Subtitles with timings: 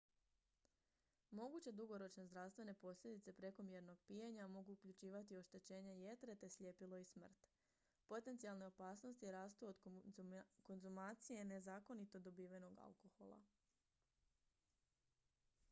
[1.31, 7.37] moguće dugoročne zdravstvene posljedice prekomjernog pijenja mogu uključivati oštećenje jetre te sljepilo i smrt
[8.07, 9.77] potencijalne opasnosti rastu od
[10.63, 13.41] konzumacije nezakonito dobivenog alkohola